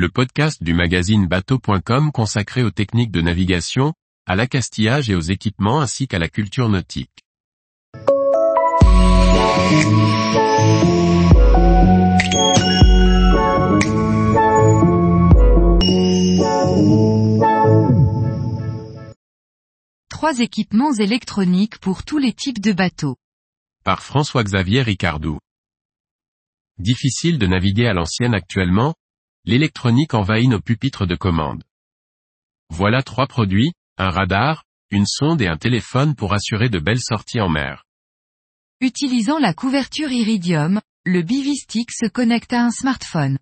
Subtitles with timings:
[0.00, 3.92] le podcast du magazine bateau.com consacré aux techniques de navigation,
[4.26, 7.22] à l'accastillage et aux équipements ainsi qu'à la culture nautique.
[20.08, 23.16] Trois équipements électroniques pour tous les types de bateaux.
[23.84, 25.40] Par François-Xavier Ricardou.
[26.78, 28.94] Difficile de naviguer à l'ancienne actuellement,
[29.44, 31.64] l'électronique envahit nos pupitres de commande.
[32.68, 37.40] Voilà trois produits, un radar, une sonde et un téléphone pour assurer de belles sorties
[37.40, 37.84] en mer.
[38.80, 43.38] Utilisant la couverture Iridium, le Bivistic se connecte à un smartphone.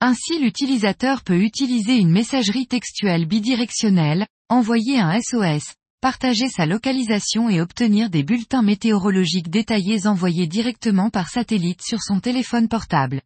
[0.00, 7.60] Ainsi l'utilisateur peut utiliser une messagerie textuelle bidirectionnelle, envoyer un SOS, partager sa localisation et
[7.60, 13.22] obtenir des bulletins météorologiques détaillés envoyés directement par satellite sur son téléphone portable.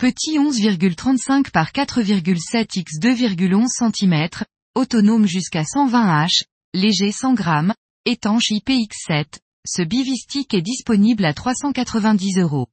[0.00, 4.28] Petit 11,35 par 4,7 x 2,11 cm,
[4.76, 7.42] autonome jusqu'à 120 H, léger 100 g,
[8.04, 9.24] étanche IPX7,
[9.66, 12.68] ce bivistique est disponible à 390 euros.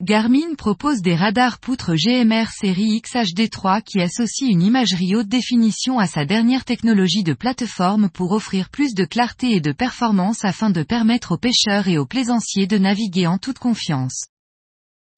[0.00, 6.06] Garmin propose des radars poutres GMR série XHD3 qui associent une imagerie haute définition à
[6.06, 10.82] sa dernière technologie de plateforme pour offrir plus de clarté et de performance afin de
[10.82, 14.28] permettre aux pêcheurs et aux plaisanciers de naviguer en toute confiance.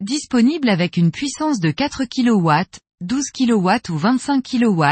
[0.01, 2.51] Disponible avec une puissance de 4 kW,
[3.03, 4.84] 12 kW ou 25 kW,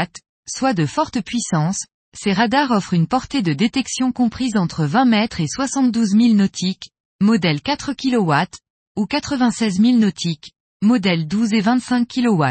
[0.47, 1.79] soit de forte puissance,
[2.15, 6.91] ces radars offrent une portée de détection comprise entre 20 mètres et 72 000 nautiques,
[7.21, 8.33] modèle 4 kW,
[8.97, 10.51] ou 96 000 nautiques,
[10.83, 12.43] modèle 12 et 25 kW.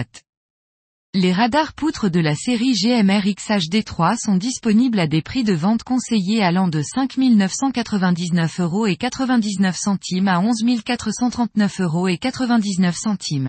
[1.15, 5.83] Les radars poutres de la série GMR XHD3 sont disponibles à des prix de vente
[5.83, 12.95] conseillés allant de 5 999 euros et 99 centimes à 11 439 euros et 99
[12.95, 13.49] centimes.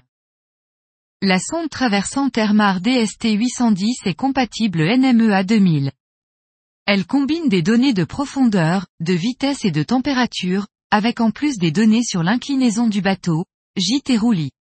[1.21, 5.91] La sonde traversante Airmar DST 810 est compatible NMEA 2000.
[6.85, 11.71] Elle combine des données de profondeur, de vitesse et de température, avec en plus des
[11.71, 13.43] données sur l'inclinaison du bateau,
[13.75, 14.51] gîte et roulis.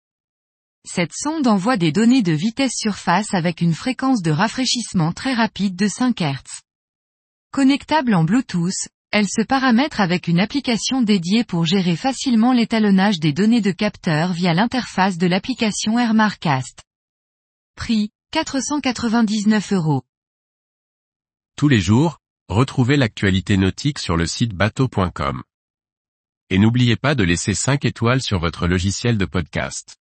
[0.85, 5.75] Cette sonde envoie des données de vitesse surface avec une fréquence de rafraîchissement très rapide
[5.75, 6.61] de 5 Hz.
[7.51, 13.33] Connectable en Bluetooth, elle se paramètre avec une application dédiée pour gérer facilement l'étalonnage des
[13.33, 16.83] données de capteurs via l'interface de l'application AirMarcast.
[17.75, 20.03] Prix, 499 euros.
[21.57, 25.43] Tous les jours, retrouvez l'actualité nautique sur le site bateau.com.
[26.49, 29.97] Et n'oubliez pas de laisser 5 étoiles sur votre logiciel de podcast.